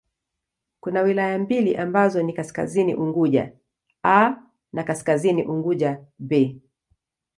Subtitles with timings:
[0.79, 3.53] Kuna wilaya mbili ambazo ni Kaskazini Unguja
[4.03, 4.35] 'A'
[4.73, 6.61] na Kaskazini Unguja 'B'.